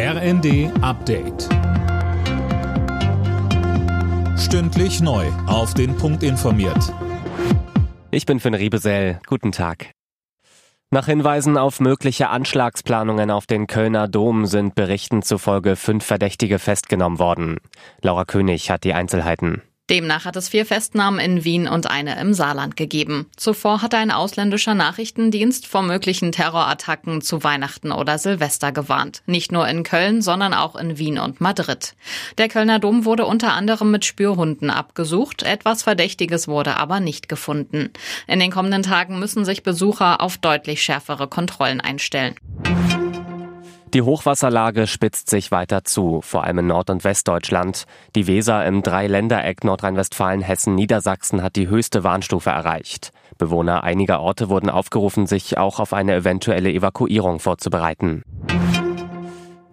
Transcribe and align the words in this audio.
RND 0.00 0.70
Update. 0.80 1.48
Stündlich 4.38 5.00
neu. 5.00 5.26
Auf 5.48 5.74
den 5.74 5.96
Punkt 5.96 6.22
informiert. 6.22 6.94
Ich 8.12 8.24
bin 8.24 8.38
Finn 8.38 8.54
Riebesell. 8.54 9.18
Guten 9.26 9.50
Tag. 9.50 9.90
Nach 10.92 11.06
Hinweisen 11.06 11.58
auf 11.58 11.80
mögliche 11.80 12.28
Anschlagsplanungen 12.28 13.32
auf 13.32 13.46
den 13.46 13.66
Kölner 13.66 14.06
Dom 14.06 14.46
sind 14.46 14.76
Berichten 14.76 15.22
zufolge 15.22 15.74
fünf 15.74 16.04
Verdächtige 16.04 16.60
festgenommen 16.60 17.18
worden. 17.18 17.56
Laura 18.00 18.24
König 18.24 18.70
hat 18.70 18.84
die 18.84 18.94
Einzelheiten. 18.94 19.62
Demnach 19.90 20.26
hat 20.26 20.36
es 20.36 20.50
vier 20.50 20.66
Festnahmen 20.66 21.18
in 21.18 21.44
Wien 21.44 21.66
und 21.66 21.90
eine 21.90 22.20
im 22.20 22.34
Saarland 22.34 22.76
gegeben. 22.76 23.26
Zuvor 23.36 23.80
hatte 23.80 23.96
ein 23.96 24.10
ausländischer 24.10 24.74
Nachrichtendienst 24.74 25.66
vor 25.66 25.82
möglichen 25.82 26.30
Terrorattacken 26.30 27.22
zu 27.22 27.42
Weihnachten 27.42 27.90
oder 27.90 28.18
Silvester 28.18 28.70
gewarnt. 28.70 29.22
Nicht 29.24 29.50
nur 29.50 29.66
in 29.66 29.84
Köln, 29.84 30.20
sondern 30.20 30.52
auch 30.52 30.76
in 30.76 30.98
Wien 30.98 31.18
und 31.18 31.40
Madrid. 31.40 31.94
Der 32.36 32.48
Kölner 32.48 32.78
Dom 32.78 33.06
wurde 33.06 33.24
unter 33.24 33.54
anderem 33.54 33.90
mit 33.90 34.04
Spürhunden 34.04 34.68
abgesucht. 34.68 35.42
Etwas 35.42 35.82
Verdächtiges 35.82 36.48
wurde 36.48 36.76
aber 36.76 37.00
nicht 37.00 37.28
gefunden. 37.28 37.90
In 38.26 38.40
den 38.40 38.50
kommenden 38.50 38.82
Tagen 38.82 39.18
müssen 39.18 39.46
sich 39.46 39.62
Besucher 39.62 40.20
auf 40.20 40.36
deutlich 40.36 40.82
schärfere 40.82 41.28
Kontrollen 41.28 41.80
einstellen. 41.80 42.34
Die 43.94 44.02
Hochwasserlage 44.02 44.86
spitzt 44.86 45.30
sich 45.30 45.50
weiter 45.50 45.82
zu, 45.82 46.20
vor 46.20 46.44
allem 46.44 46.58
in 46.58 46.66
Nord- 46.66 46.90
und 46.90 47.04
Westdeutschland. 47.04 47.86
Die 48.14 48.26
Weser 48.26 48.66
im 48.66 48.82
Dreiländereck 48.82 49.64
Nordrhein-Westfalen, 49.64 50.42
Hessen, 50.42 50.74
Niedersachsen 50.74 51.42
hat 51.42 51.56
die 51.56 51.68
höchste 51.68 52.04
Warnstufe 52.04 52.50
erreicht. 52.50 53.12
Bewohner 53.38 53.84
einiger 53.84 54.20
Orte 54.20 54.50
wurden 54.50 54.68
aufgerufen, 54.68 55.26
sich 55.26 55.56
auch 55.56 55.80
auf 55.80 55.94
eine 55.94 56.14
eventuelle 56.14 56.70
Evakuierung 56.70 57.38
vorzubereiten. 57.38 58.24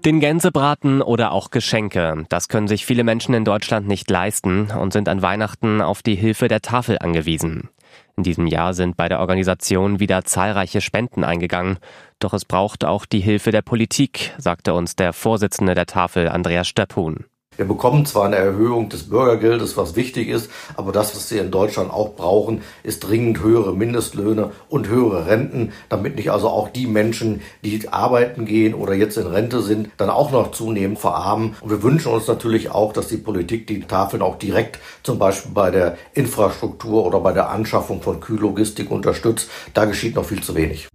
Den 0.06 0.22
Gänsebraten 0.22 1.02
oder 1.02 1.32
auch 1.32 1.50
Geschenke, 1.50 2.26
das 2.30 2.48
können 2.48 2.68
sich 2.68 2.86
viele 2.86 3.04
Menschen 3.04 3.34
in 3.34 3.44
Deutschland 3.44 3.88
nicht 3.88 4.10
leisten 4.10 4.72
und 4.72 4.94
sind 4.94 5.10
an 5.10 5.24
Weihnachten 5.24 5.82
auf 5.82 6.04
die 6.04 6.16
Hilfe 6.16 6.48
der 6.48 6.62
Tafel 6.62 7.00
angewiesen. 7.00 7.70
In 8.18 8.24
diesem 8.24 8.48
Jahr 8.48 8.74
sind 8.74 8.98
bei 8.98 9.10
der 9.10 9.20
Organisation 9.20 10.00
wieder 10.00 10.24
zahlreiche 10.24 10.82
Spenden 10.82 11.24
eingegangen. 11.24 11.78
Doch 12.20 12.34
es 12.34 12.46
braucht 12.46 12.86
auch 12.86 13.06
die 13.06 13.20
Hilfe 13.20 13.52
der 13.52 13.62
Politik, 13.62 14.34
sagte 14.38 14.74
uns 14.74 14.96
der 14.96 15.14
Vorsitzende 15.14 15.76
der 15.76 15.86
Tafel, 15.86 16.30
Andreas 16.30 16.68
Stöpphun. 16.68 17.26
Wir 17.58 17.66
bekommen 17.66 18.06
zwar 18.06 18.26
eine 18.26 18.36
Erhöhung 18.36 18.90
des 18.90 19.10
Bürgergeldes, 19.10 19.78
was 19.78 19.96
wichtig 19.96 20.28
ist, 20.28 20.50
aber 20.76 20.92
das, 20.92 21.16
was 21.16 21.32
wir 21.32 21.42
in 21.42 21.52
Deutschland 21.52 21.92
auch 21.92 22.16
brauchen, 22.16 22.64
ist 22.84 23.08
dringend 23.08 23.42
höhere 23.42 23.74
Mindestlöhne 23.74 24.52
und 24.68 24.90
höhere 24.90 25.28
Renten, 25.28 25.72
damit 25.88 26.16
nicht 26.18 26.32
also 26.32 26.50
auch 26.50 26.70
die 26.70 26.88
Menschen, 26.88 27.42
die 27.64 27.88
arbeiten 27.90 28.46
gehen 28.46 28.74
oder 28.74 28.94
jetzt 28.94 29.18
in 29.18 29.28
Rente 29.28 29.62
sind, 29.62 29.90
dann 29.98 30.10
auch 30.10 30.32
noch 30.32 30.52
zunehmend 30.52 31.00
verarmen. 31.00 31.56
Und 31.62 31.70
wir 31.70 31.84
wünschen 31.84 32.12
uns 32.12 32.28
natürlich 32.28 32.72
auch, 32.72 32.92
dass 32.92 33.08
die 33.08 33.18
Politik 33.18 33.68
die 33.68 33.82
Tafeln 33.82 34.22
auch 34.22 34.38
direkt 34.38 34.80
zum 35.04 35.18
Beispiel 35.18 35.52
bei 35.54 35.72
der 35.72 35.98
Infrastruktur 36.14 37.06
oder 37.06 37.20
bei 37.20 37.32
der 37.32 37.50
Anschaffung 37.50 38.02
von 38.02 38.20
Kühllogistik 38.20 38.92
unterstützt. 38.92 39.50
Da 39.74 39.86
geschieht 39.86 40.16
noch 40.16 40.26
viel 40.26 40.42
zu 40.42 40.56
wenig. 40.56 40.90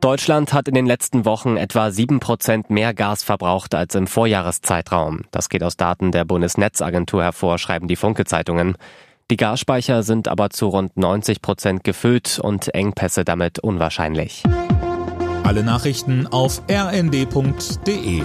Deutschland 0.00 0.52
hat 0.52 0.68
in 0.68 0.74
den 0.74 0.86
letzten 0.86 1.24
Wochen 1.24 1.56
etwa 1.56 1.90
sieben 1.90 2.20
Prozent 2.20 2.70
mehr 2.70 2.94
Gas 2.94 3.24
verbraucht 3.24 3.74
als 3.74 3.96
im 3.96 4.06
Vorjahreszeitraum. 4.06 5.22
Das 5.32 5.48
geht 5.48 5.64
aus 5.64 5.76
Daten 5.76 6.12
der 6.12 6.24
Bundesnetzagentur 6.24 7.24
hervor, 7.24 7.58
schreiben 7.58 7.88
die 7.88 7.96
Funke-Zeitungen. 7.96 8.76
Die 9.30 9.36
Gasspeicher 9.36 10.04
sind 10.04 10.28
aber 10.28 10.50
zu 10.50 10.68
rund 10.68 10.96
90 10.96 11.42
Prozent 11.42 11.84
gefüllt 11.84 12.38
und 12.38 12.74
Engpässe 12.74 13.24
damit 13.24 13.58
unwahrscheinlich. 13.58 14.44
Alle 15.42 15.64
Nachrichten 15.64 16.26
auf 16.28 16.62
rnd.de 16.70 18.22